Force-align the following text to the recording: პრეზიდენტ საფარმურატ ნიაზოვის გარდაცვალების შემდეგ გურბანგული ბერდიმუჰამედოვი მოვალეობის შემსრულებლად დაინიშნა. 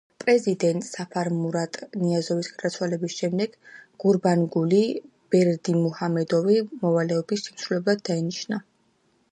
პრეზიდენტ 0.21 0.85
საფარმურატ 0.85 1.77
ნიაზოვის 2.03 2.49
გარდაცვალების 2.53 3.17
შემდეგ 3.19 3.53
გურბანგული 4.05 4.81
ბერდიმუჰამედოვი 5.35 6.59
მოვალეობის 6.73 7.47
შემსრულებლად 7.47 8.05
დაინიშნა. 8.13 8.63